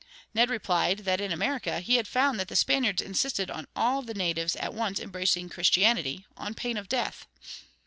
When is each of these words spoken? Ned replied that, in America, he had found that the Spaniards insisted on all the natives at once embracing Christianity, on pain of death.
Ned 0.33 0.49
replied 0.49 0.97
that, 1.05 1.21
in 1.21 1.31
America, 1.31 1.79
he 1.79 1.97
had 1.97 2.07
found 2.07 2.39
that 2.39 2.47
the 2.47 2.55
Spaniards 2.55 3.03
insisted 3.03 3.51
on 3.51 3.67
all 3.75 4.01
the 4.01 4.15
natives 4.15 4.55
at 4.55 4.73
once 4.73 4.99
embracing 4.99 5.47
Christianity, 5.47 6.25
on 6.35 6.55
pain 6.55 6.75
of 6.77 6.89
death. 6.89 7.27